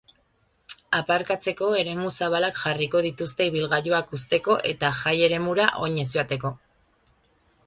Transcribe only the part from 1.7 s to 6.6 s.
eremu zabalak jarriko dituzte ibilgailuak uzteko eta jai-eremura oinez joateko.